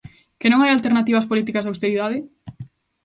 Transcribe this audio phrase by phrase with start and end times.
[0.39, 2.17] Que non hai alternativa ás políticas de austeridade?